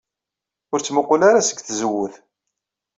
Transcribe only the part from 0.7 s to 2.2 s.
Ur ttmuqqul ara seg tzewwut.